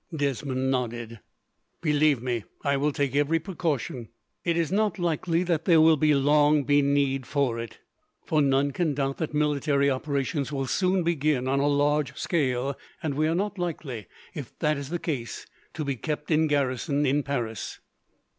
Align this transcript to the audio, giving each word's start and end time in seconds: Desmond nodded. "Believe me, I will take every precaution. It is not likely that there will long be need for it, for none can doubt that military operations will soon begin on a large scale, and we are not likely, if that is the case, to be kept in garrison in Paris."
Desmond 0.15 0.71
nodded. 0.71 1.19
"Believe 1.79 2.23
me, 2.23 2.43
I 2.63 2.75
will 2.75 2.91
take 2.91 3.15
every 3.15 3.37
precaution. 3.37 4.09
It 4.43 4.57
is 4.57 4.71
not 4.71 4.97
likely 4.97 5.43
that 5.43 5.65
there 5.65 5.79
will 5.79 5.95
long 5.99 6.63
be 6.63 6.81
need 6.81 7.27
for 7.27 7.59
it, 7.59 7.77
for 8.25 8.41
none 8.41 8.71
can 8.71 8.95
doubt 8.95 9.17
that 9.19 9.35
military 9.35 9.91
operations 9.91 10.51
will 10.51 10.65
soon 10.65 11.03
begin 11.03 11.47
on 11.47 11.59
a 11.59 11.67
large 11.67 12.17
scale, 12.17 12.75
and 13.03 13.13
we 13.13 13.27
are 13.27 13.35
not 13.35 13.59
likely, 13.59 14.07
if 14.33 14.57
that 14.57 14.75
is 14.75 14.89
the 14.89 14.97
case, 14.97 15.45
to 15.75 15.85
be 15.85 15.95
kept 15.95 16.31
in 16.31 16.47
garrison 16.47 17.05
in 17.05 17.21
Paris." 17.21 17.79